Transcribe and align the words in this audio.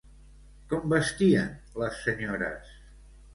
Com 0.71 0.87
vestien 0.93 1.51
les 1.83 2.01
senyores? 2.07 2.73